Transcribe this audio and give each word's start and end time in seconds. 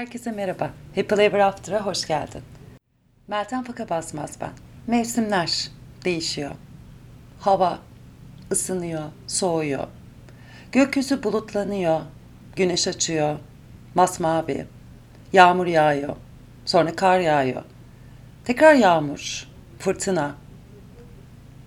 Herkese 0.00 0.32
merhaba. 0.32 0.70
Happy 0.94 1.22
Ever 1.22 1.38
After'a 1.38 1.86
hoş 1.86 2.06
geldin. 2.06 2.42
Meltem 3.28 3.64
Faka 3.64 3.88
Basmaz 3.88 4.30
ben. 4.40 4.50
Mevsimler 4.86 5.70
değişiyor. 6.04 6.50
Hava 7.40 7.78
ısınıyor, 8.52 9.02
soğuyor. 9.26 9.86
Gökyüzü 10.72 11.22
bulutlanıyor, 11.22 12.00
güneş 12.56 12.88
açıyor, 12.88 13.38
masmavi. 13.94 14.66
Yağmur 15.32 15.66
yağıyor, 15.66 16.16
sonra 16.64 16.96
kar 16.96 17.20
yağıyor. 17.20 17.62
Tekrar 18.44 18.74
yağmur, 18.74 19.48
fırtına. 19.78 20.34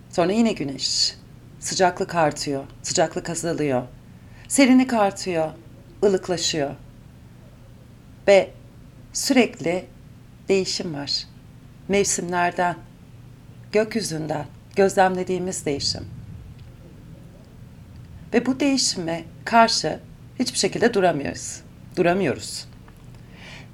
Sonra 0.10 0.32
yine 0.32 0.54
güneş. 0.54 1.16
Sıcaklık 1.60 2.16
artıyor, 2.16 2.64
sıcaklık 2.84 3.30
azalıyor. 3.30 3.84
Serinlik 4.48 4.94
artıyor, 4.94 5.50
ılıklaşıyor 6.04 6.72
ve 8.28 8.50
sürekli 9.14 9.86
değişim 10.50 10.94
var. 10.94 11.24
Mevsimlerden, 11.88 12.76
gökyüzünden 13.72 14.46
gözlemlediğimiz 14.76 15.66
değişim. 15.66 16.08
Ve 18.34 18.46
bu 18.46 18.60
değişime 18.60 19.24
karşı 19.46 20.00
hiçbir 20.40 20.58
şekilde 20.58 20.94
duramıyoruz. 20.94 21.62
Duramıyoruz. 21.96 22.66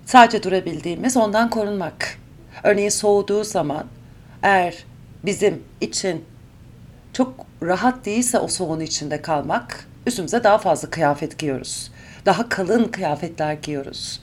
Sadece 0.06 0.44
durabildiğimiz 0.44 1.18
ondan 1.18 1.50
korunmak. 1.50 2.18
Örneğin 2.64 2.90
soğuduğu 2.90 3.44
zaman 3.44 3.86
eğer 4.44 4.84
bizim 5.26 5.64
için 5.82 6.26
çok 7.14 7.46
rahat 7.64 8.06
değilse 8.06 8.40
o 8.40 8.48
soğuğun 8.48 8.80
içinde 8.80 9.22
kalmak, 9.22 9.88
üstümüze 10.08 10.44
daha 10.44 10.58
fazla 10.58 10.90
kıyafet 10.90 11.38
giyiyoruz. 11.38 11.92
Daha 12.26 12.50
kalın 12.50 12.84
kıyafetler 12.84 13.54
giyiyoruz. 13.54 14.22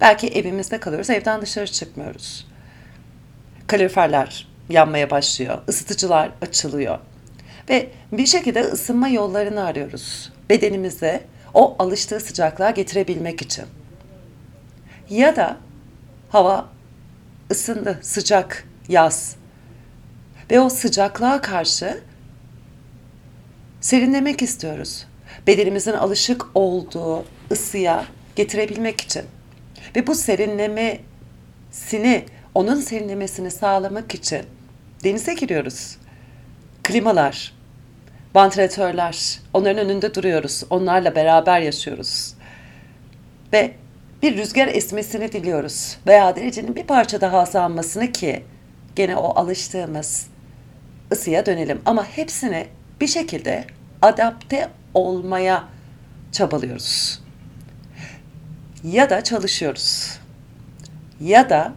Belki 0.00 0.28
evimizde 0.28 0.80
kalıyoruz, 0.80 1.10
evden 1.10 1.42
dışarı 1.42 1.66
çıkmıyoruz. 1.66 2.46
Kaloriferler 3.66 4.48
yanmaya 4.68 5.10
başlıyor, 5.10 5.58
ısıtıcılar 5.68 6.30
açılıyor. 6.42 6.98
Ve 7.68 7.90
bir 8.12 8.26
şekilde 8.26 8.60
ısınma 8.60 9.08
yollarını 9.08 9.64
arıyoruz. 9.64 10.32
Bedenimize 10.50 11.24
o 11.54 11.76
alıştığı 11.78 12.20
sıcaklığa 12.20 12.70
getirebilmek 12.70 13.42
için. 13.42 13.64
Ya 15.10 15.36
da 15.36 15.56
hava 16.28 16.68
ısındı, 17.50 17.98
sıcak, 18.02 18.64
yaz. 18.88 19.36
Ve 20.50 20.60
o 20.60 20.68
sıcaklığa 20.68 21.40
karşı 21.40 22.00
serinlemek 23.80 24.42
istiyoruz. 24.42 25.06
Bedenimizin 25.46 25.92
alışık 25.92 26.46
olduğu 26.54 27.24
ısıya 27.50 28.04
getirebilmek 28.36 29.00
için. 29.00 29.22
Ve 29.96 30.06
bu 30.06 30.14
serinlemesini, 30.14 32.24
onun 32.54 32.80
serinlemesini 32.80 33.50
sağlamak 33.50 34.14
için 34.14 34.42
denize 35.04 35.34
giriyoruz. 35.34 35.96
Klimalar, 36.82 37.54
vantilatörler, 38.34 39.40
onların 39.54 39.86
önünde 39.86 40.14
duruyoruz. 40.14 40.62
Onlarla 40.70 41.14
beraber 41.14 41.60
yaşıyoruz. 41.60 42.34
Ve 43.52 43.72
bir 44.22 44.36
rüzgar 44.36 44.68
esmesini 44.68 45.32
diliyoruz. 45.32 45.96
Veya 46.06 46.36
derecenin 46.36 46.76
bir 46.76 46.84
parça 46.84 47.20
daha 47.20 47.38
azalmasını 47.38 48.12
ki 48.12 48.42
gene 48.96 49.16
o 49.16 49.40
alıştığımız 49.40 50.26
ısıya 51.12 51.46
dönelim. 51.46 51.82
Ama 51.86 52.04
hepsine 52.04 52.66
bir 53.00 53.06
şekilde 53.06 53.64
adapte 54.02 54.68
olmaya 54.94 55.64
çabalıyoruz 56.32 57.25
ya 58.92 59.10
da 59.10 59.24
çalışıyoruz 59.24 60.18
ya 61.20 61.50
da 61.50 61.72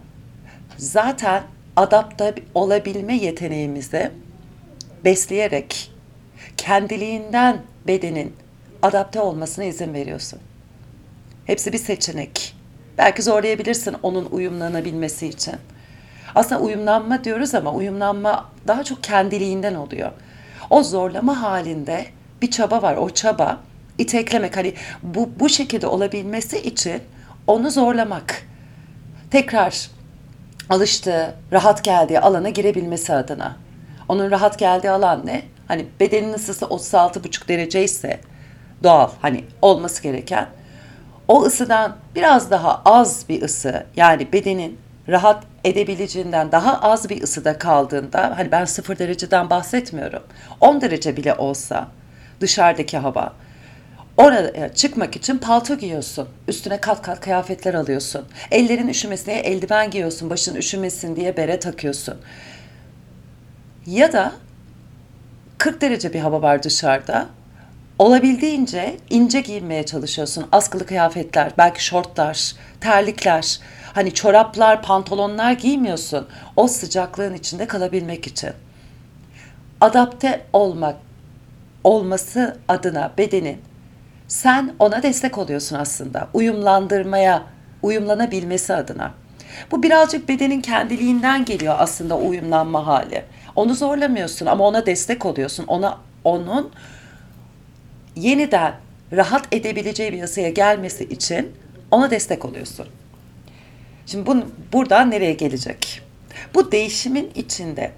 zaten 0.76 1.42
adapte 1.76 2.34
olabilme 2.54 3.16
yeteneğimizi 3.16 4.10
besleyerek 5.04 5.92
kendiliğinden 6.56 7.62
bedenin 7.86 8.36
adapte 8.82 9.20
olmasına 9.20 9.64
izin 9.64 9.94
veriyorsun. 9.94 10.38
Hepsi 11.44 11.72
bir 11.72 11.78
seçenek. 11.78 12.56
Belki 12.98 13.22
zorlayabilirsin 13.22 13.96
onun 14.02 14.24
uyumlanabilmesi 14.24 15.26
için. 15.26 15.54
Aslında 16.34 16.60
uyumlanma 16.60 17.24
diyoruz 17.24 17.54
ama 17.54 17.72
uyumlanma 17.72 18.50
daha 18.66 18.84
çok 18.84 19.02
kendiliğinden 19.02 19.74
oluyor. 19.74 20.10
O 20.70 20.82
zorlama 20.82 21.42
halinde 21.42 22.06
bir 22.42 22.50
çaba 22.50 22.82
var. 22.82 22.96
O 22.96 23.10
çaba 23.10 23.60
iteklemek 24.00 24.56
hani 24.56 24.74
bu 25.02 25.30
bu 25.40 25.48
şekilde 25.48 25.86
olabilmesi 25.86 26.58
için 26.58 27.02
onu 27.46 27.70
zorlamak. 27.70 28.42
Tekrar 29.30 29.90
alıştığı, 30.70 31.34
rahat 31.52 31.84
geldiği 31.84 32.20
alana 32.20 32.48
girebilmesi 32.48 33.14
adına. 33.14 33.56
Onun 34.08 34.30
rahat 34.30 34.58
geldiği 34.58 34.90
alan 34.90 35.26
ne? 35.26 35.42
Hani 35.68 35.86
bedenin 36.00 36.32
ısısı 36.32 36.64
36,5 36.64 37.48
derece 37.48 37.84
ise 37.84 38.20
doğal 38.82 39.10
hani 39.22 39.44
olması 39.62 40.02
gereken 40.02 40.46
o 41.28 41.42
ısıdan 41.42 41.96
biraz 42.14 42.50
daha 42.50 42.82
az 42.84 43.24
bir 43.28 43.42
ısı 43.42 43.86
yani 43.96 44.32
bedenin 44.32 44.78
rahat 45.08 45.44
edebileceğinden 45.64 46.52
daha 46.52 46.80
az 46.80 47.08
bir 47.08 47.22
ısıda 47.22 47.58
kaldığında 47.58 48.34
hani 48.36 48.52
ben 48.52 48.64
sıfır 48.64 48.98
dereceden 48.98 49.50
bahsetmiyorum 49.50 50.22
10 50.60 50.80
derece 50.80 51.16
bile 51.16 51.34
olsa 51.34 51.88
dışarıdaki 52.40 52.98
hava 52.98 53.32
Oraya 54.20 54.74
çıkmak 54.74 55.16
için 55.16 55.38
palto 55.38 55.76
giyiyorsun. 55.76 56.28
Üstüne 56.48 56.80
kat 56.80 57.02
kat 57.02 57.20
kıyafetler 57.20 57.74
alıyorsun. 57.74 58.24
Ellerin 58.50 58.88
üşümesine 58.88 59.34
eldiven 59.34 59.90
giyiyorsun. 59.90 60.30
Başın 60.30 60.54
üşümesin 60.54 61.16
diye 61.16 61.36
bere 61.36 61.60
takıyorsun. 61.60 62.14
Ya 63.86 64.12
da 64.12 64.32
40 65.58 65.80
derece 65.80 66.12
bir 66.12 66.20
hava 66.20 66.42
var 66.42 66.62
dışarıda. 66.62 67.26
Olabildiğince 67.98 68.96
ince 69.10 69.40
giyinmeye 69.40 69.86
çalışıyorsun. 69.86 70.46
Askılı 70.52 70.86
kıyafetler, 70.86 71.52
belki 71.58 71.84
şortlar, 71.84 72.54
terlikler, 72.80 73.60
hani 73.92 74.14
çoraplar, 74.14 74.82
pantolonlar 74.82 75.52
giymiyorsun. 75.52 76.28
O 76.56 76.68
sıcaklığın 76.68 77.34
içinde 77.34 77.66
kalabilmek 77.66 78.26
için. 78.26 78.50
Adapte 79.80 80.46
olmak 80.52 80.96
olması 81.84 82.56
adına 82.68 83.12
bedenin 83.18 83.69
sen 84.30 84.74
ona 84.78 85.02
destek 85.02 85.38
oluyorsun 85.38 85.76
aslında. 85.76 86.28
Uyumlandırmaya, 86.34 87.42
uyumlanabilmesi 87.82 88.74
adına. 88.74 89.14
Bu 89.70 89.82
birazcık 89.82 90.28
bedenin 90.28 90.60
kendiliğinden 90.60 91.44
geliyor 91.44 91.74
aslında 91.78 92.18
uyumlanma 92.18 92.86
hali. 92.86 93.24
Onu 93.56 93.74
zorlamıyorsun 93.74 94.46
ama 94.46 94.64
ona 94.64 94.86
destek 94.86 95.26
oluyorsun. 95.26 95.64
Ona 95.66 95.98
onun 96.24 96.70
yeniden 98.16 98.74
rahat 99.12 99.54
edebileceği 99.54 100.12
bir 100.12 100.18
yasaya 100.18 100.50
gelmesi 100.50 101.04
için 101.04 101.52
ona 101.90 102.10
destek 102.10 102.44
oluyorsun. 102.44 102.86
Şimdi 104.06 104.26
bu, 104.26 104.36
buradan 104.72 105.10
nereye 105.10 105.32
gelecek? 105.32 106.02
Bu 106.54 106.72
değişimin 106.72 107.30
içinde 107.34 107.92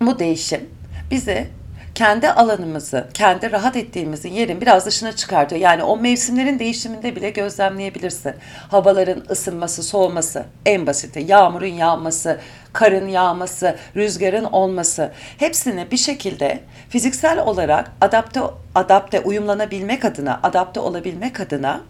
bu 0.00 0.18
değişim 0.18 0.70
bize 1.10 1.48
kendi 1.94 2.30
alanımızı, 2.30 3.08
kendi 3.14 3.52
rahat 3.52 3.76
ettiğimizin 3.76 4.32
yerin 4.32 4.60
biraz 4.60 4.86
dışına 4.86 5.12
çıkartıyor. 5.12 5.60
Yani 5.60 5.82
o 5.82 5.96
mevsimlerin 5.96 6.58
değişiminde 6.58 7.16
bile 7.16 7.30
gözlemleyebilirsin. 7.30 8.34
Havaların 8.70 9.24
ısınması, 9.30 9.82
soğuması 9.82 10.44
en 10.66 10.86
basiti. 10.86 11.24
Yağmurun 11.28 11.66
yağması, 11.66 12.40
karın 12.72 13.08
yağması, 13.08 13.76
rüzgarın 13.96 14.44
olması. 14.44 15.12
Hepsini 15.38 15.90
bir 15.90 15.96
şekilde 15.96 16.60
fiziksel 16.88 17.38
olarak 17.38 17.92
adapte 18.00 18.40
adapte 18.74 19.20
uyumlanabilmek 19.20 20.04
adına, 20.04 20.40
adapte 20.42 20.80
olabilmek 20.80 21.40
adına 21.40 21.80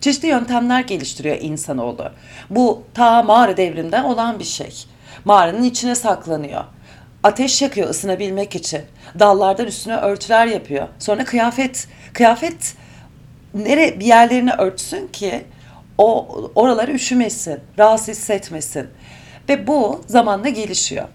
çeşitli 0.00 0.28
yöntemler 0.28 0.80
geliştiriyor 0.80 1.36
insanoğlu. 1.40 2.10
Bu 2.50 2.82
ta 2.94 3.22
mağara 3.22 3.56
devrinden 3.56 4.04
olan 4.04 4.38
bir 4.38 4.44
şey. 4.44 4.84
Mağaranın 5.24 5.62
içine 5.62 5.94
saklanıyor 5.94 6.64
ateş 7.22 7.62
yakıyor 7.62 7.88
ısınabilmek 7.90 8.56
için. 8.56 8.82
Dallardan 9.18 9.66
üstüne 9.66 9.96
örtüler 9.96 10.46
yapıyor. 10.46 10.88
Sonra 10.98 11.24
kıyafet, 11.24 11.88
kıyafet 12.12 12.74
nere 13.54 14.00
bir 14.00 14.06
yerlerini 14.06 14.52
örtsün 14.52 15.08
ki 15.08 15.44
o 15.98 16.28
oraları 16.54 16.92
üşümesin, 16.92 17.60
rahatsız 17.78 18.08
hissetmesin. 18.08 18.86
Ve 19.48 19.66
bu 19.66 20.04
zamanla 20.06 20.48
gelişiyor. 20.48 21.08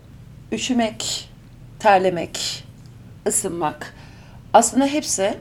Üşümek, 0.51 1.29
terlemek, 1.79 2.63
ısınmak 3.27 3.93
aslında 4.53 4.85
hepsi 4.85 5.33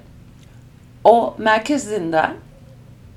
o 1.05 1.35
merkezinden 1.39 2.35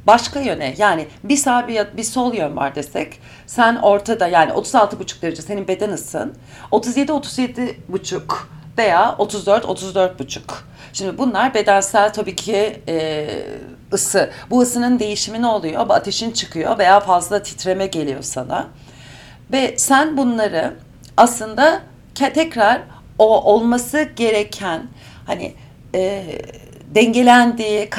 başka 0.08 0.40
yöne 0.40 0.76
yani 0.78 1.08
bir 1.24 1.38
sağ 1.38 1.68
bir, 1.68 1.98
bir 1.98 2.04
sol 2.04 2.34
yön 2.34 2.56
var 2.56 2.76
desek 2.76 3.20
sen 3.48 3.76
ortada 3.76 4.28
yani 4.28 4.52
36,5 4.52 5.22
derece 5.22 5.42
senin 5.42 5.68
beden 5.68 5.90
ısın 5.90 6.34
37 6.72 7.12
37,5 7.12 8.22
veya 8.78 9.16
34 9.18 9.66
34 9.66 10.20
buçuk. 10.20 10.68
Şimdi 10.94 11.18
bunlar 11.18 11.54
bedensel 11.54 12.14
tabii 12.14 12.36
ki 12.36 12.82
e, 12.88 13.28
ısı. 13.94 14.30
Bu 14.50 14.62
ısının 14.62 15.00
değişimi 15.00 15.42
ne 15.42 15.48
oluyor? 15.48 15.86
Ateşin 15.90 16.32
çıkıyor 16.32 16.78
veya 16.78 17.00
fazla 17.00 17.44
titreme 17.44 17.88
geliyor 17.88 18.22
sana. 18.22 18.68
Ve 19.52 19.76
sen 19.78 20.18
bunları 20.18 20.74
aslında 21.18 21.82
tekrar 22.14 22.82
o 23.20 23.54
olması 23.54 24.04
gereken 24.16 24.88
hani 25.26 25.54
e, 25.96 26.24
dengelendiği 26.96 27.90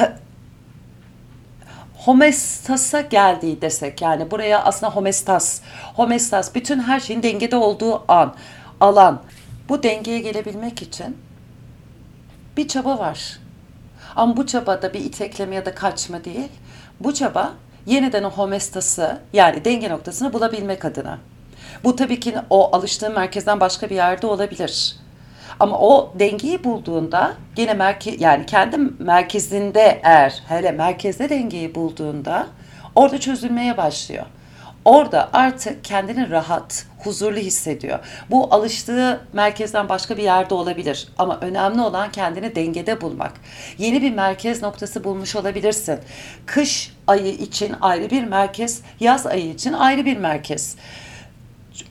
homestasa 2.05 3.01
geldiği 3.01 3.61
desek 3.61 4.01
yani 4.01 4.31
buraya 4.31 4.63
aslında 4.63 4.95
homestas 4.95 5.61
homestas 5.95 6.55
bütün 6.55 6.79
her 6.79 6.99
şeyin 6.99 7.23
dengede 7.23 7.55
olduğu 7.55 8.03
an 8.11 8.35
alan 8.79 9.21
bu 9.69 9.83
dengeye 9.83 10.19
gelebilmek 10.19 10.81
için 10.81 11.17
bir 12.57 12.67
çaba 12.67 12.99
var. 12.99 13.39
Ama 14.15 14.37
bu 14.37 14.45
çabada 14.45 14.93
bir 14.93 14.99
itekleme 14.99 15.55
ya 15.55 15.65
da 15.65 15.75
kaçma 15.75 16.23
değil. 16.23 16.49
Bu 16.99 17.13
çaba 17.13 17.53
yeniden 17.85 18.23
o 18.23 18.29
homestası 18.29 19.19
yani 19.33 19.65
denge 19.65 19.89
noktasını 19.89 20.33
bulabilmek 20.33 20.85
adına. 20.85 21.19
Bu 21.83 21.95
tabii 21.95 22.19
ki 22.19 22.35
o 22.49 22.75
alıştığın 22.75 23.13
merkezden 23.13 23.59
başka 23.59 23.89
bir 23.89 23.95
yerde 23.95 24.27
olabilir. 24.27 24.95
Ama 25.59 25.79
o 25.79 26.13
dengeyi 26.19 26.63
bulduğunda 26.63 27.33
yine 27.57 27.73
merke 27.73 28.15
yani 28.19 28.45
kendi 28.45 28.77
merkezinde 28.99 30.01
eğer 30.03 30.43
hele 30.47 30.71
merkezde 30.71 31.29
dengeyi 31.29 31.75
bulduğunda 31.75 32.47
orada 32.95 33.19
çözülmeye 33.19 33.77
başlıyor. 33.77 34.25
Orada 34.85 35.29
artık 35.33 35.83
kendini 35.83 36.29
rahat, 36.29 36.85
huzurlu 36.99 37.37
hissediyor. 37.37 37.99
Bu 38.29 38.53
alıştığı 38.53 39.21
merkezden 39.33 39.89
başka 39.89 40.17
bir 40.17 40.23
yerde 40.23 40.53
olabilir 40.53 41.07
ama 41.17 41.39
önemli 41.41 41.81
olan 41.81 42.11
kendini 42.11 42.55
dengede 42.55 43.01
bulmak. 43.01 43.31
Yeni 43.77 44.01
bir 44.01 44.11
merkez 44.11 44.61
noktası 44.61 45.03
bulmuş 45.03 45.35
olabilirsin. 45.35 45.99
Kış 46.45 46.93
ayı 47.07 47.33
için 47.33 47.75
ayrı 47.81 48.09
bir 48.09 48.23
merkez, 48.23 48.81
yaz 48.99 49.27
ayı 49.27 49.49
için 49.49 49.73
ayrı 49.73 50.05
bir 50.05 50.17
merkez. 50.17 50.75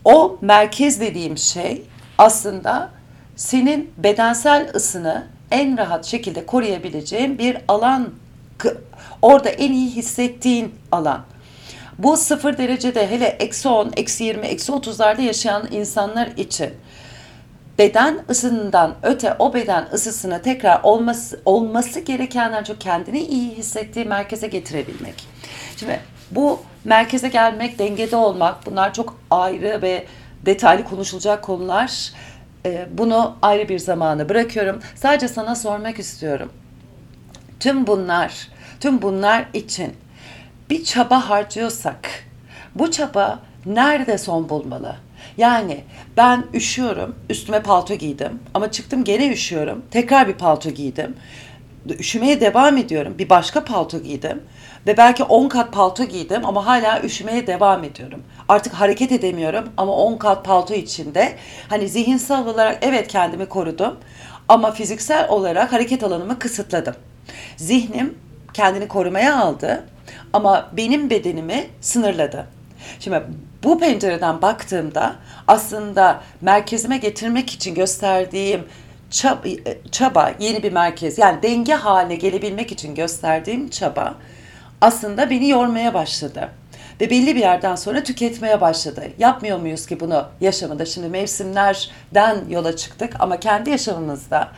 O 0.05 0.39
merkez 0.41 1.01
dediğim 1.01 1.39
şey 1.39 1.83
aslında 2.19 2.91
senin 3.39 3.91
bedensel 3.99 4.71
ısını 4.75 5.27
en 5.51 5.79
rahat 5.79 6.05
şekilde 6.05 6.47
koruyabileceğin 6.47 7.39
bir 7.39 7.59
alan. 7.69 8.09
Orada 9.23 9.49
en 9.49 9.73
iyi 9.73 9.91
hissettiğin 9.91 10.75
alan. 10.93 11.25
Bu 11.99 12.17
sıfır 12.17 12.59
derecede 12.59 13.11
hele 13.11 13.27
eksi 13.27 13.69
10, 13.69 13.93
eksi 13.97 14.25
20, 14.25 14.47
eksi 14.47 14.73
30'larda 14.73 15.23
yaşayan 15.23 15.69
insanlar 15.73 16.27
için 16.27 16.71
beden 17.79 18.19
ısından 18.31 18.95
öte 19.03 19.37
o 19.39 19.55
beden 19.55 19.89
ısısını 19.93 20.43
tekrar 20.43 20.81
olması, 20.83 21.41
olması 21.45 22.01
gerekenden 22.01 22.65
çok 22.65 22.81
kendini 22.81 23.21
iyi 23.21 23.51
hissettiği 23.51 24.05
merkeze 24.05 24.47
getirebilmek. 24.47 25.27
Şimdi 25.77 26.01
bu 26.31 26.61
merkeze 26.85 27.29
gelmek, 27.29 27.79
dengede 27.79 28.17
olmak 28.17 28.67
bunlar 28.67 28.95
çok 28.95 29.21
ayrı 29.31 29.83
ve 29.83 30.07
detaylı 30.47 30.85
konuşulacak 30.85 31.43
konular. 31.43 32.13
Ee, 32.69 32.89
bunu 32.93 33.37
ayrı 33.43 33.69
bir 33.69 33.79
zamana 33.79 34.29
bırakıyorum. 34.29 34.81
Sadece 34.95 35.29
sana 35.29 35.55
sormak 35.55 35.99
istiyorum. 35.99 36.53
Tüm 37.61 37.87
bunlar, 37.87 38.49
tüm 38.81 39.03
bunlar 39.03 39.45
için 39.55 39.93
bir 40.71 40.85
çaba 40.85 41.31
harcıyorsak 41.31 42.09
bu 42.75 42.91
çaba 42.91 43.41
nerede 43.67 44.19
son 44.19 44.49
bulmalı? 44.49 44.97
Yani 45.37 45.85
ben 46.17 46.45
üşüyorum, 46.55 47.17
üstüme 47.31 47.63
palto 47.63 47.95
giydim 47.95 48.41
ama 48.55 48.71
çıktım 48.71 49.05
gene 49.05 49.29
üşüyorum, 49.29 49.85
tekrar 49.91 50.29
bir 50.29 50.35
palto 50.35 50.71
giydim. 50.71 51.17
Üşümeye 51.95 52.41
devam 52.41 52.77
ediyorum, 52.77 53.15
bir 53.19 53.29
başka 53.29 53.65
palto 53.65 53.99
giydim 53.99 54.43
ve 54.87 54.97
belki 54.97 55.25
10 55.25 55.49
kat 55.49 55.73
palto 55.73 56.05
giydim 56.05 56.47
ama 56.47 56.67
hala 56.67 57.03
üşümeye 57.03 57.47
devam 57.47 57.85
ediyorum. 57.85 58.23
Artık 58.49 58.75
hareket 58.75 59.13
edemiyorum 59.13 59.69
ama 59.77 59.93
10 59.93 60.17
kat 60.17 60.45
palto 60.45 60.75
içinde 60.75 61.35
hani 61.69 61.89
zihinsel 61.89 62.47
olarak 62.47 62.79
evet 62.83 63.09
kendimi 63.09 63.47
korudum 63.47 63.97
ama 64.49 64.73
fiziksel 64.73 65.29
olarak 65.29 65.73
hareket 65.73 66.03
alanımı 66.03 66.39
kısıtladım. 66.39 66.95
Zihnim 67.57 68.19
kendini 68.53 68.89
korumaya 68.89 69.39
aldı 69.39 69.85
ama 70.33 70.69
benim 70.73 71.11
bedenimi 71.11 71.67
sınırladı. 71.81 72.47
Şimdi 73.01 73.23
bu 73.65 73.79
pencereden 73.79 74.43
baktığımda 74.43 75.17
aslında 75.47 76.21
merkezime 76.41 76.97
getirmek 76.97 77.51
için 77.51 77.75
gösterdiğim 77.75 78.65
çaba, 79.11 79.49
çaba 79.91 80.33
yeni 80.41 80.63
bir 80.63 80.73
merkez 80.73 81.19
yani 81.19 81.43
denge 81.43 81.75
haline 81.75 82.15
gelebilmek 82.15 82.73
için 82.73 82.95
gösterdiğim 82.95 83.69
çaba 83.71 84.15
aslında 84.81 85.31
beni 85.31 85.49
yormaya 85.49 85.95
başladı. 85.95 86.49
Ve 87.01 87.11
belli 87.11 87.35
bir 87.35 87.41
yerden 87.41 87.77
sonra 87.77 88.03
tüketmeye 88.03 88.61
başladı. 88.61 89.03
Yapmıyor 89.19 89.59
muyuz 89.59 89.87
ki 89.87 90.01
bunu 90.01 90.27
yaşamında? 90.41 90.87
Şimdi 90.87 91.09
mevsimlerden 91.09 92.45
yola 92.49 92.77
çıktık 92.77 93.13
ama 93.21 93.41
kendi 93.41 93.71
yaşamımızda 93.71 94.49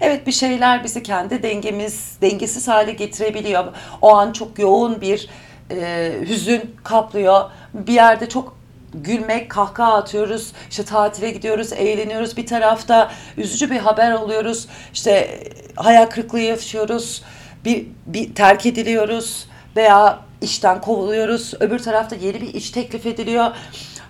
Evet 0.00 0.26
bir 0.26 0.32
şeyler 0.32 0.84
bizi 0.84 1.02
kendi 1.02 1.42
dengemiz, 1.42 2.16
dengesiz 2.22 2.68
hale 2.68 2.92
getirebiliyor. 2.92 3.64
O 4.02 4.14
an 4.16 4.32
çok 4.32 4.58
yoğun 4.58 5.00
bir 5.00 5.28
e, 5.70 6.12
hüzün 6.28 6.76
kaplıyor. 6.84 7.50
Bir 7.74 7.92
yerde 7.92 8.28
çok 8.28 8.59
gülmek, 8.94 9.50
kahkaha 9.50 9.94
atıyoruz. 9.94 10.52
İşte 10.70 10.84
tatile 10.84 11.30
gidiyoruz, 11.30 11.72
eğleniyoruz. 11.72 12.36
Bir 12.36 12.46
tarafta 12.46 13.12
üzücü 13.36 13.70
bir 13.70 13.78
haber 13.78 14.10
alıyoruz. 14.10 14.68
İşte 14.92 15.40
hayal 15.76 16.06
kırıklığı 16.06 16.40
yaşıyoruz. 16.40 17.22
Bir, 17.64 17.86
bir 18.06 18.34
terk 18.34 18.66
ediliyoruz 18.66 19.48
veya 19.76 20.20
işten 20.40 20.80
kovuluyoruz. 20.80 21.54
Öbür 21.60 21.78
tarafta 21.78 22.16
yeni 22.16 22.40
bir 22.40 22.54
iş 22.54 22.70
teklif 22.70 23.06
ediliyor. 23.06 23.50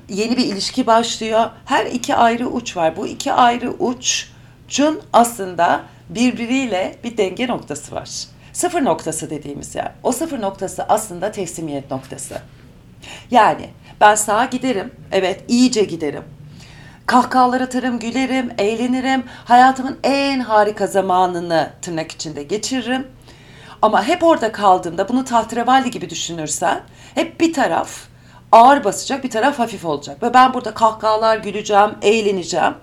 Yeni 0.08 0.36
bir 0.36 0.46
ilişki 0.46 0.86
başlıyor. 0.86 1.50
Her 1.64 1.86
iki 1.86 2.14
ayrı 2.14 2.46
uç 2.46 2.76
var. 2.76 2.96
Bu 2.96 3.06
iki 3.06 3.32
ayrı 3.32 3.70
uçun 3.70 5.00
aslında 5.12 5.82
birbiriyle 6.08 6.96
bir 7.04 7.16
denge 7.16 7.46
noktası 7.46 7.94
var. 7.94 8.10
Sıfır 8.52 8.84
noktası 8.84 9.30
dediğimiz 9.30 9.74
yer. 9.74 9.92
O 10.02 10.12
sıfır 10.12 10.40
noktası 10.40 10.84
aslında 10.88 11.32
teslimiyet 11.32 11.90
noktası. 11.90 12.42
Yani 13.30 13.70
ben 14.00 14.14
sağa 14.14 14.44
giderim. 14.44 14.92
Evet 15.12 15.44
iyice 15.48 15.84
giderim. 15.84 16.24
Kahkahalar 17.06 17.60
atarım, 17.60 17.98
gülerim, 17.98 18.52
eğlenirim. 18.58 19.24
Hayatımın 19.44 19.98
en 20.04 20.40
harika 20.40 20.86
zamanını 20.86 21.70
tırnak 21.82 22.12
içinde 22.12 22.42
geçiririm. 22.42 23.06
Ama 23.82 24.04
hep 24.04 24.22
orada 24.22 24.52
kaldığımda 24.52 25.08
bunu 25.08 25.24
tahterevalli 25.24 25.90
gibi 25.90 26.10
düşünürsen 26.10 26.80
hep 27.14 27.40
bir 27.40 27.52
taraf 27.52 27.90
ağır 28.52 28.84
basacak, 28.84 29.24
bir 29.24 29.30
taraf 29.30 29.58
hafif 29.58 29.84
olacak. 29.84 30.22
Ve 30.22 30.34
ben 30.34 30.54
burada 30.54 30.74
kahkahalar 30.74 31.36
güleceğim, 31.38 31.90
eğleneceğim. 32.02 32.74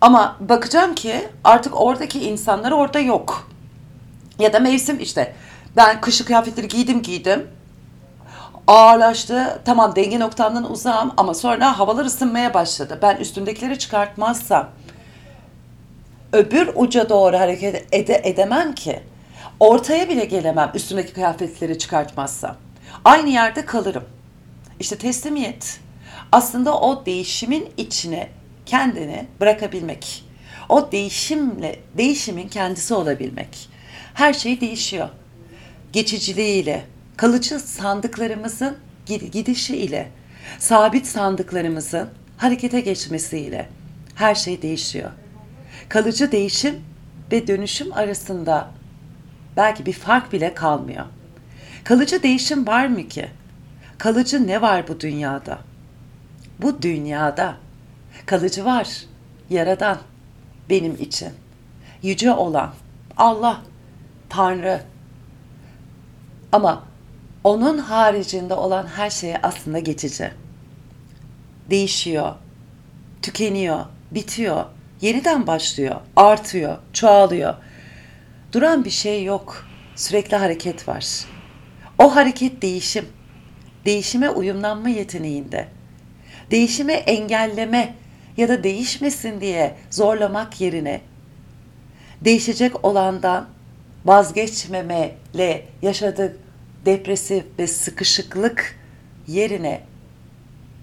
Ama 0.00 0.36
bakacağım 0.40 0.94
ki 0.94 1.28
artık 1.44 1.80
oradaki 1.80 2.24
insanlar 2.24 2.72
orada 2.72 2.98
yok. 2.98 3.50
Ya 4.38 4.52
da 4.52 4.60
mevsim 4.60 5.00
işte 5.00 5.34
ben 5.76 6.00
kışlık 6.00 6.26
kıyafetleri 6.26 6.68
giydim 6.68 7.02
giydim. 7.02 7.48
Ağırlaştı. 8.66 9.60
Tamam 9.64 9.96
denge 9.96 10.20
noktamdan 10.20 10.72
uzağım 10.72 11.12
ama 11.16 11.34
sonra 11.34 11.78
havalar 11.78 12.04
ısınmaya 12.04 12.54
başladı. 12.54 12.98
Ben 13.02 13.16
üstümdekileri 13.16 13.78
çıkartmazsam 13.78 14.70
öbür 16.32 16.70
uca 16.74 17.08
doğru 17.08 17.38
hareket 17.38 17.86
ede 17.92 18.20
edemem 18.24 18.74
ki. 18.74 19.00
Ortaya 19.60 20.08
bile 20.08 20.24
gelemem 20.24 20.70
üstümdeki 20.74 21.12
kıyafetleri 21.12 21.78
çıkartmazsam. 21.78 22.56
Aynı 23.04 23.30
yerde 23.30 23.64
kalırım. 23.64 24.04
İşte 24.80 24.98
teslimiyet 24.98 25.80
aslında 26.32 26.80
o 26.80 27.06
değişimin 27.06 27.68
içine 27.76 28.28
kendini 28.66 29.26
bırakabilmek. 29.40 30.24
O 30.68 30.92
değişimle, 30.92 31.80
değişimin 31.96 32.48
kendisi 32.48 32.94
olabilmek. 32.94 33.68
Her 34.14 34.32
şey 34.32 34.60
değişiyor. 34.60 35.08
Geçiciliğiyle, 35.92 36.84
kalıcı 37.16 37.60
sandıklarımızın 37.60 38.76
gidişiyle, 39.06 40.10
sabit 40.58 41.06
sandıklarımızın 41.06 42.08
harekete 42.36 42.80
geçmesiyle 42.80 43.68
her 44.14 44.34
şey 44.34 44.62
değişiyor. 44.62 45.10
Kalıcı 45.88 46.32
değişim 46.32 46.80
ve 47.32 47.46
dönüşüm 47.46 47.92
arasında 47.92 48.70
belki 49.56 49.86
bir 49.86 49.92
fark 49.92 50.32
bile 50.32 50.54
kalmıyor. 50.54 51.04
Kalıcı 51.84 52.22
değişim 52.22 52.66
var 52.66 52.86
mı 52.86 53.08
ki? 53.08 53.28
Kalıcı 53.98 54.46
ne 54.46 54.62
var 54.62 54.88
bu 54.88 55.00
dünyada? 55.00 55.58
Bu 56.58 56.82
dünyada 56.82 57.56
kalıcı 58.26 58.64
var. 58.64 58.88
Yaradan 59.50 59.98
benim 60.70 60.94
için. 60.94 61.28
Yüce 62.02 62.32
olan 62.32 62.74
Allah, 63.16 63.60
Tanrı. 64.28 64.80
Ama 66.52 66.82
onun 67.44 67.78
haricinde 67.78 68.54
olan 68.54 68.86
her 68.86 69.10
şey 69.10 69.34
aslında 69.42 69.78
geçici. 69.78 70.30
Değişiyor, 71.70 72.34
tükeniyor, 73.22 73.84
bitiyor, 74.10 74.64
yeniden 75.00 75.46
başlıyor, 75.46 75.96
artıyor, 76.16 76.78
çoğalıyor. 76.92 77.54
Duran 78.52 78.84
bir 78.84 78.90
şey 78.90 79.24
yok. 79.24 79.66
Sürekli 79.96 80.36
hareket 80.36 80.88
var. 80.88 81.24
O 81.98 82.16
hareket 82.16 82.62
değişim. 82.62 83.06
Değişime 83.84 84.30
uyumlanma 84.30 84.88
yeteneğinde. 84.88 85.68
Değişime 86.50 86.92
engelleme 86.92 87.94
ya 88.36 88.48
da 88.48 88.64
değişmesin 88.64 89.40
diye 89.40 89.76
zorlamak 89.90 90.60
yerine 90.60 91.00
değişecek 92.20 92.84
olandan 92.84 93.48
vazgeçmemele 94.04 95.66
yaşadığı 95.82 96.43
depresif 96.86 97.44
ve 97.58 97.66
sıkışıklık 97.66 98.76
yerine 99.28 99.80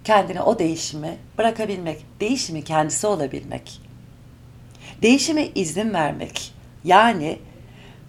kendine 0.03 0.41
o 0.41 0.59
değişimi 0.59 1.17
bırakabilmek, 1.37 2.05
değişimi 2.19 2.63
kendisi 2.63 3.07
olabilmek. 3.07 3.81
Değişime 5.01 5.47
izin 5.47 5.93
vermek. 5.93 6.53
Yani 6.83 7.39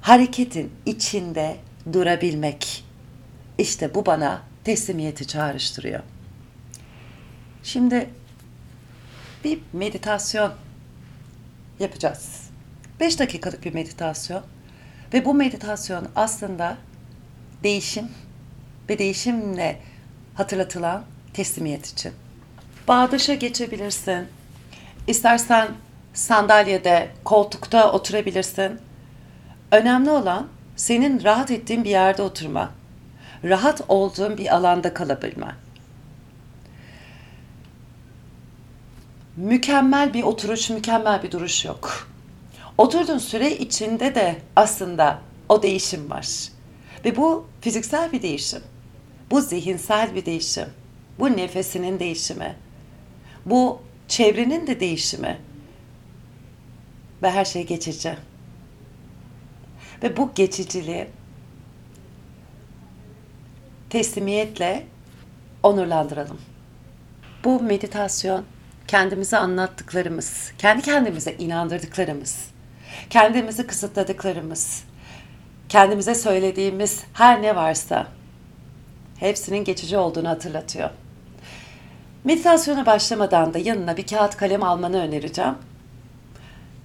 hareketin 0.01 0.73
içinde 0.87 1.57
durabilmek. 1.93 2.85
İşte 3.59 3.95
bu 3.95 4.07
bana 4.07 4.43
teslimiyeti 4.65 5.27
çağrıştırıyor. 5.27 6.01
Şimdi 7.63 8.11
bir 9.45 9.59
meditasyon 9.73 10.53
yapacağız. 11.81 12.51
5 13.01 13.19
dakikalık 13.19 13.65
bir 13.65 13.75
meditasyon. 13.75 14.43
Ve 15.15 15.25
bu 15.25 15.35
meditasyon 15.35 16.09
aslında 16.17 16.77
değişim 17.62 18.09
ve 18.88 18.99
değişimle 18.99 19.81
hatırlatılan 20.35 21.04
teslimiyet 21.35 21.87
için. 21.87 22.12
Bağdaşa 22.88 23.35
geçebilirsin. 23.35 24.28
İstersen 25.07 25.69
sandalyede, 26.14 27.11
koltukta 27.25 27.92
oturabilirsin. 27.92 28.78
Önemli 29.73 30.11
olan 30.11 30.49
senin 30.76 31.25
rahat 31.25 31.50
ettiğin 31.50 31.85
bir 31.85 31.90
yerde 31.90 32.23
oturma. 32.23 32.71
Rahat 33.45 33.81
olduğun 33.88 34.38
bir 34.38 34.54
alanda 34.54 34.95
kalabilme. 34.95 35.54
Mükemmel 39.37 40.14
bir 40.14 40.23
oturuş, 40.23 40.71
mükemmel 40.71 41.23
bir 41.23 41.31
duruş 41.31 41.64
yok. 41.64 42.09
Oturduğun 42.78 43.19
süre 43.19 43.50
içinde 43.50 44.14
de 44.14 44.37
aslında 44.57 45.19
o 45.49 45.62
değişim 45.62 46.11
var. 46.11 46.28
Ve 47.05 47.17
bu 47.17 47.47
fiziksel 47.61 48.13
bir 48.13 48.23
değişim. 48.23 48.63
Bu 49.31 49.41
zihinsel 49.41 50.15
bir 50.15 50.27
değişim. 50.27 50.69
Bu 51.19 51.37
nefesinin 51.37 51.99
değişimi. 52.01 52.57
Bu 53.47 53.83
çevrenin 54.09 54.67
de 54.67 54.81
değişimi. 54.81 55.39
Ve 57.23 57.31
her 57.31 57.45
şey 57.45 57.67
geçici. 57.67 58.17
Ve 60.03 60.17
bu 60.17 60.31
geçiciliği 60.35 61.07
teslimiyetle 63.91 64.87
onurlandıralım. 65.63 66.41
Bu 67.45 67.63
meditasyon 67.63 68.45
kendimize 68.89 69.37
anlattıklarımız, 69.39 70.53
kendi 70.59 70.83
kendimize 70.83 71.33
inandırdıklarımız, 71.33 72.49
kendimizi 73.11 73.67
kısıtladıklarımız, 73.67 74.85
kendimize 75.73 76.14
söylediğimiz 76.14 77.05
her 77.12 77.43
ne 77.43 77.57
varsa 77.57 78.07
hepsinin 79.17 79.64
geçici 79.64 79.97
olduğunu 79.97 80.29
hatırlatıyor. 80.29 80.91
Meditasyona 82.25 82.87
başlamadan 82.87 83.55
da 83.55 83.59
yanına 83.59 83.97
bir 83.97 84.07
kağıt 84.07 84.37
kalem 84.37 84.62
almanı 84.62 85.02
önereceğim. 85.02 85.55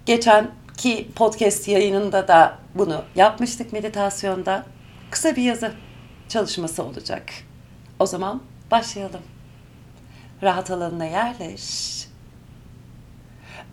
Geçenki 0.06 1.12
podcast 1.16 1.68
yayınında 1.68 2.28
da 2.28 2.58
bunu 2.76 3.04
yapmıştık 3.16 3.74
meditasyonda. 3.74 4.66
Kısa 5.12 5.36
bir 5.36 5.44
yazı 5.44 5.72
çalışması 6.30 6.84
olacak. 6.84 7.24
O 8.00 8.06
zaman 8.06 8.42
başlayalım. 8.72 9.22
Rahat 10.44 10.72
alanına 10.72 11.06
yerleş. 11.06 12.08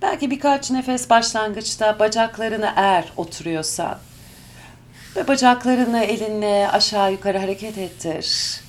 Belki 0.03 0.31
birkaç 0.31 0.71
nefes 0.71 1.11
başlangıçta 1.11 1.99
bacaklarını 1.99 2.73
eğer 2.77 3.13
oturuyorsan 3.17 3.99
ve 5.17 5.29
bacaklarını 5.29 6.05
elinle 6.05 6.69
aşağı 6.73 7.13
yukarı 7.13 7.39
hareket 7.39 7.79
ettir. 7.79 8.61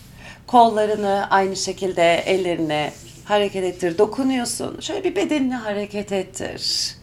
Kollarını 0.47 1.27
aynı 1.29 1.55
şekilde 1.55 2.15
ellerine 2.15 2.93
hareket 3.25 3.63
ettir. 3.63 3.97
Dokunuyorsun. 3.97 4.79
Şöyle 4.79 5.03
bir 5.03 5.15
bedenini 5.15 5.55
hareket 5.55 6.11
ettir. 6.11 6.95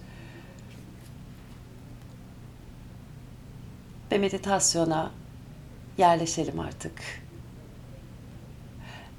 Ve 4.12 4.18
meditasyona 4.18 5.10
yerleşelim 5.98 6.60
artık. 6.60 6.92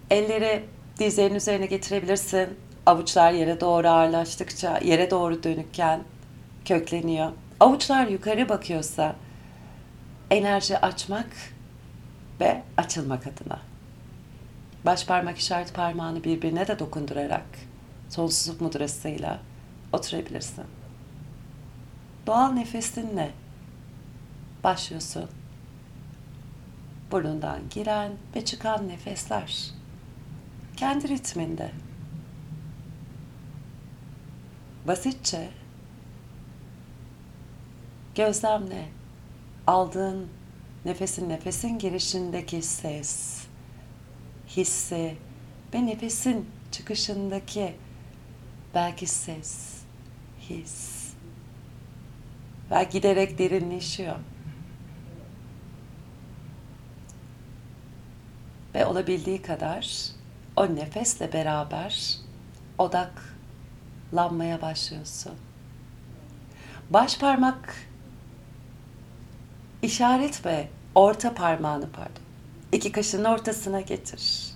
Elleri 0.10 0.64
dizlerin 1.00 1.36
üzerine 1.36 1.66
getirebilirsin. 1.66 2.50
Avuçlar 2.86 3.32
yere 3.32 3.62
doğru 3.62 3.88
ağırlaştıkça 3.88 4.78
yere 4.78 5.12
doğru 5.12 5.44
dönükken 5.44 6.00
kökleniyor. 6.66 7.32
Avuçlar 7.60 8.08
yukarı 8.08 8.50
bakıyorsa 8.50 9.16
enerji 10.34 10.78
açmak 10.80 11.28
ve 12.40 12.64
açılmak 12.78 13.28
adına. 13.28 13.60
Baş 14.86 15.06
parmak 15.06 15.38
işaret 15.38 15.74
parmağını 15.74 16.24
birbirine 16.24 16.68
de 16.68 16.80
dokundurarak 16.80 17.46
sonsuzluk 18.10 18.62
mudrasıyla 18.62 19.40
oturabilirsin. 19.92 20.66
Doğal 22.28 22.52
nefesinle 22.52 23.32
başlıyorsun. 24.64 25.30
Burnundan 27.12 27.60
giren 27.70 28.12
ve 28.36 28.46
çıkan 28.46 28.88
nefesler 28.88 29.72
kendi 30.78 31.10
ritminde. 31.10 31.72
Basitçe 34.88 35.50
gözlemle 38.16 39.03
aldığın 39.68 40.30
nefesin 40.86 41.30
nefesin 41.30 41.80
girişindeki 41.80 42.62
ses, 42.62 43.44
hissi 44.48 45.18
ve 45.74 45.86
nefesin 45.86 46.50
çıkışındaki 46.72 47.76
belki 48.76 49.08
ses, 49.08 49.82
his 50.50 51.04
ve 52.72 52.84
giderek 52.84 53.38
derinleşiyor. 53.38 54.16
Ve 58.76 58.86
olabildiği 58.86 59.42
kadar 59.42 60.10
o 60.56 60.76
nefesle 60.76 61.34
beraber 61.34 62.18
odaklanmaya 62.78 64.62
başlıyorsun. 64.62 65.34
Baş 66.90 67.20
parmak 67.20 67.76
işaret 69.84 70.46
ve 70.46 70.68
orta 70.96 71.34
parmağını 71.34 71.92
pardon. 71.92 72.24
iki 72.72 72.92
kaşının 72.92 73.26
ortasına 73.26 73.82
getir. 73.82 74.54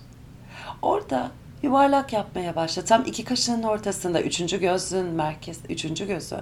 Orada 0.82 1.30
yuvarlak 1.62 2.12
yapmaya 2.12 2.56
başla. 2.56 2.84
Tam 2.84 3.04
iki 3.04 3.24
kaşının 3.24 3.62
ortasında 3.62 4.22
üçüncü 4.22 4.60
gözün 4.60 5.06
merkez, 5.06 5.58
üçüncü 5.68 6.06
gözün. 6.06 6.38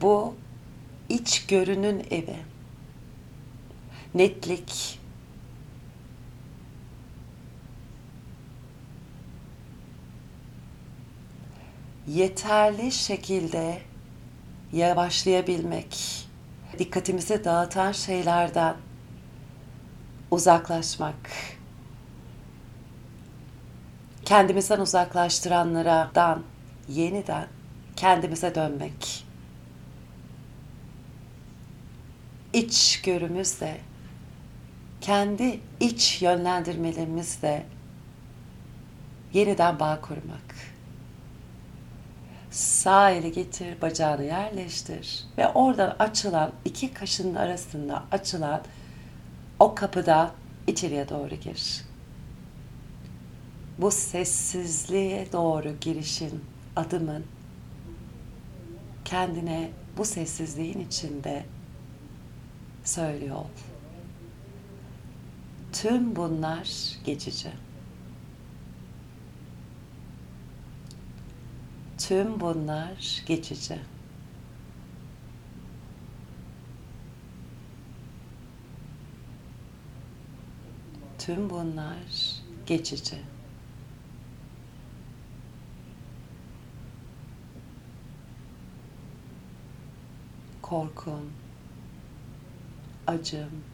Bu 0.00 0.34
iç 1.08 1.46
görünün 1.46 2.06
evi. 2.10 2.36
Netlik, 4.14 4.98
yeterli 12.08 12.92
şekilde 12.92 13.87
yavaşlayabilmek, 14.72 16.24
dikkatimizi 16.78 17.44
dağıtan 17.44 17.92
şeylerden 17.92 18.76
uzaklaşmak, 20.30 21.30
kendimizden 24.24 24.80
uzaklaştıranlardan 24.80 26.42
yeniden 26.88 27.46
kendimize 27.96 28.54
dönmek. 28.54 29.24
İç 32.52 33.02
görümüzle, 33.02 33.80
kendi 35.00 35.60
iç 35.80 36.22
yönlendirmelerimizle 36.22 37.66
yeniden 39.32 39.80
bağ 39.80 40.00
kurmak. 40.00 40.47
Sağ 42.50 43.10
eli 43.10 43.32
getir, 43.32 43.82
bacağını 43.82 44.24
yerleştir 44.24 45.24
ve 45.38 45.48
oradan 45.48 45.96
açılan 45.98 46.52
iki 46.64 46.94
kaşının 46.94 47.34
arasında 47.34 48.04
açılan 48.12 48.60
o 49.60 49.74
kapıda 49.74 50.30
içeriye 50.66 51.08
doğru 51.08 51.34
gir. 51.34 51.84
bu 53.78 53.90
sessizliğe 53.90 55.32
doğru 55.32 55.74
girişin, 55.80 56.44
adımın 56.76 57.24
kendine 59.04 59.70
bu 59.98 60.04
sessizliğin 60.04 60.80
içinde 60.80 61.44
söylüyor. 62.84 63.44
Tüm 65.72 66.16
bunlar 66.16 66.68
geçici. 67.04 67.48
Tüm 71.98 72.40
bunlar 72.40 73.22
geçici. 73.26 73.78
Tüm 81.18 81.50
bunlar 81.50 81.96
geçici. 82.66 83.16
Korkum, 90.62 91.32
acım, 93.06 93.64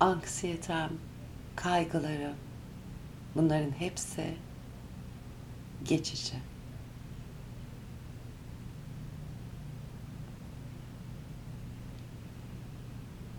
anksiyetem, 0.00 0.90
kaygılarım 1.56 2.36
bunların 3.34 3.70
hepsi 3.70 4.34
geçici. 5.84 6.34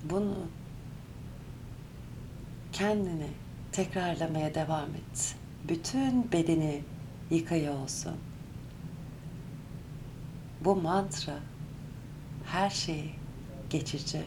Bunu 0.03 0.38
kendini 2.71 3.27
tekrarlamaya 3.71 4.55
devam 4.55 4.89
et. 4.89 5.36
Bütün 5.67 6.31
bedeni 6.31 6.83
yıkaya 7.29 7.74
olsun. 7.74 8.15
Bu 10.65 10.75
mantra 10.75 11.39
her 12.45 12.69
şeyi 12.69 13.12
geçici. 13.69 14.21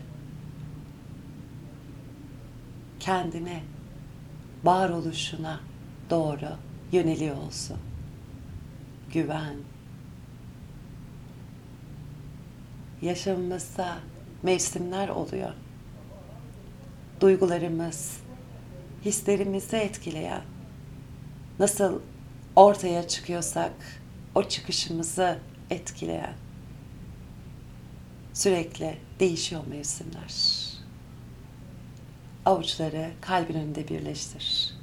Kendine, 3.01 3.63
varoluşuna 4.65 5.61
doğru 6.11 6.57
yöneliyor 6.93 7.37
olsun. 7.37 7.79
Güven. 9.15 9.57
Yaşamımızda 13.03 13.99
mevsimler 14.43 15.09
oluyor. 15.09 15.53
Duygularımız, 17.21 18.21
hislerimizi 19.05 19.77
etkileyen, 19.77 20.43
nasıl 21.59 22.01
ortaya 22.57 23.09
çıkıyorsak 23.09 23.73
o 24.35 24.45
çıkışımızı 24.49 25.39
etkileyen 25.71 26.35
sürekli 28.33 28.99
değişiyor 29.21 29.63
mevsimler. 29.67 30.35
Avuçları 32.45 33.11
kalbin 33.21 33.55
önünde 33.55 33.89
birleştir. 33.89 34.75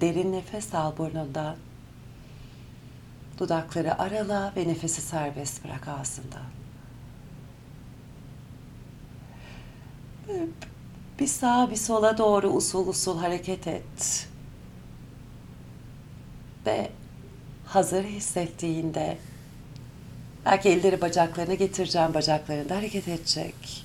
Derin 0.00 0.32
nefes 0.32 0.74
al 0.74 0.96
burnundan. 0.98 1.56
Dudakları 3.38 3.98
arala 3.98 4.52
ve 4.56 4.68
nefesi 4.68 5.02
serbest 5.02 5.64
bırak 5.64 5.88
ağzından. 5.88 6.42
Bir 11.18 11.26
sağa 11.26 11.70
bir 11.70 11.76
sola 11.76 12.18
doğru 12.18 12.48
usul 12.48 12.88
usul 12.88 13.18
hareket 13.18 13.66
et. 13.66 14.28
Ve 16.66 16.90
hazır 17.66 18.04
hissettiğinde 18.04 19.18
belki 20.44 20.68
elleri 20.68 21.00
bacaklarına 21.00 21.54
getireceğim 21.54 22.14
bacaklarında 22.14 22.76
hareket 22.76 23.08
edecek. 23.08 23.84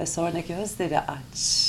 Ve 0.00 0.06
sonra 0.06 0.40
gözleri 0.40 1.00
aç. 1.00 1.68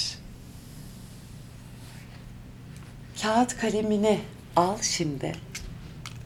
Kağıt 3.21 3.57
kalemini 3.57 4.19
al 4.55 4.77
şimdi. 4.81 5.35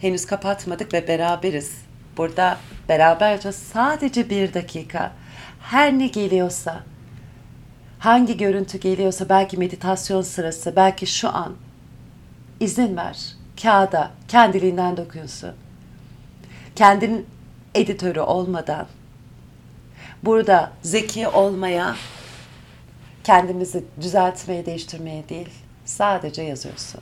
Henüz 0.04 0.26
kapatmadık 0.26 0.94
ve 0.94 1.08
beraberiz. 1.08 1.72
Burada 2.18 2.58
beraberce 2.90 3.52
sadece 3.52 4.30
bir 4.30 4.54
dakika. 4.54 5.12
Her 5.62 6.00
ne 6.00 6.08
geliyorsa, 6.08 6.84
hangi 8.00 8.38
görüntü 8.38 8.78
geliyorsa 8.78 9.30
belki 9.30 9.58
meditasyon 9.58 10.22
sırası, 10.22 10.76
belki 10.76 11.08
şu 11.08 11.30
an 11.30 11.56
izin 12.60 12.98
ver. 12.98 13.36
Kağıda 13.62 14.12
kendiliğinden 14.28 14.98
dokuyorsun. 14.98 15.52
Kendinin 16.76 17.26
editörü 17.76 18.20
olmadan 18.20 18.88
burada 20.24 20.72
zeki 20.82 21.28
olmaya, 21.28 21.96
kendimizi 23.24 23.84
düzeltmeye, 24.02 24.66
değiştirmeye 24.66 25.30
değil, 25.30 25.50
sadece 25.86 26.42
yazıyorsun. 26.42 27.02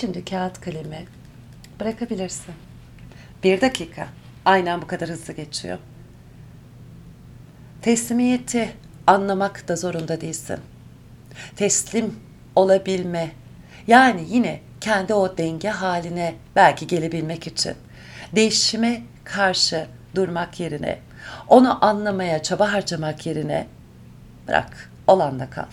Şimdi 0.00 0.24
kağıt 0.24 0.60
kalemi 0.60 1.04
bırakabilirsin. 1.80 2.54
Bir 3.44 3.60
dakika. 3.60 4.08
Aynen 4.44 4.82
bu 4.82 4.86
kadar 4.86 5.08
hızlı 5.08 5.32
geçiyor. 5.32 5.78
Teslimiyeti 7.82 8.72
anlamak 9.06 9.68
da 9.68 9.76
zorunda 9.76 10.20
değilsin. 10.20 10.58
Teslim 11.56 12.14
olabilme. 12.56 13.30
Yani 13.86 14.24
yine 14.28 14.60
kendi 14.80 15.14
o 15.14 15.38
denge 15.38 15.68
haline 15.68 16.34
belki 16.56 16.86
gelebilmek 16.86 17.46
için. 17.46 17.74
Değişime 18.34 19.02
karşı 19.24 19.86
durmak 20.14 20.60
yerine, 20.60 20.98
onu 21.48 21.84
anlamaya 21.84 22.42
çaba 22.42 22.72
harcamak 22.72 23.26
yerine 23.26 23.66
bırak, 24.48 24.90
olanda 25.06 25.50
kal. 25.50 25.64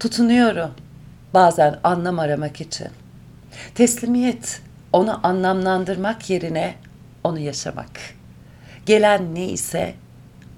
Tutunuyorum 0.00 0.70
bazen 1.34 1.78
anlam 1.84 2.18
aramak 2.18 2.60
için. 2.60 2.88
Teslimiyet, 3.74 4.60
onu 4.92 5.26
anlamlandırmak 5.26 6.30
yerine 6.30 6.74
onu 7.24 7.38
yaşamak. 7.38 8.00
Gelen 8.86 9.34
ne 9.34 9.48
ise 9.48 9.94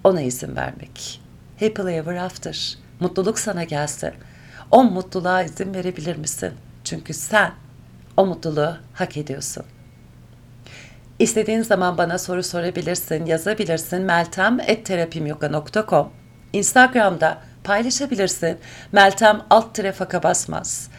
ona 0.04 0.20
izin 0.20 0.56
vermek. 0.56 1.20
Happily 1.60 1.94
ever 1.94 2.16
after. 2.16 2.78
Mutluluk 3.00 3.38
sana 3.38 3.64
gelsin. 3.64 4.12
O 4.70 4.84
mutluluğa 4.84 5.42
izin 5.42 5.74
verebilir 5.74 6.16
misin? 6.16 6.52
Çünkü 6.84 7.14
sen 7.14 7.52
o 8.16 8.26
mutluluğu 8.26 8.76
hak 8.94 9.16
ediyorsun. 9.16 9.64
İstediğin 11.18 11.62
zaman 11.62 11.98
bana 11.98 12.18
soru 12.18 12.42
sorabilirsin, 12.42 13.26
yazabilirsin. 13.26 14.02
meltem.terapimyoga.com 14.02 16.12
Instagram'da 16.52 17.38
paylaşabilirsin. 17.64 18.58
Meltem 18.92 19.42
alt 19.50 19.74
tire 19.74 19.94
basmaz. 20.22 20.90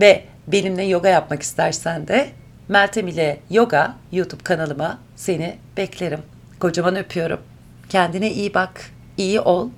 Ve 0.00 0.24
benimle 0.46 0.82
yoga 0.82 1.08
yapmak 1.08 1.42
istersen 1.42 2.08
de 2.08 2.30
Meltem 2.68 3.08
ile 3.08 3.40
Yoga 3.50 3.94
YouTube 4.12 4.42
kanalıma 4.42 4.98
seni 5.16 5.56
beklerim. 5.76 6.20
Kocaman 6.60 6.96
öpüyorum. 6.96 7.40
Kendine 7.88 8.32
iyi 8.32 8.54
bak, 8.54 8.90
iyi 9.16 9.40
ol. 9.40 9.68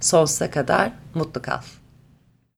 Sonsuza 0.00 0.50
kadar 0.50 0.92
mutlu 1.14 1.42
kal. 1.42 1.60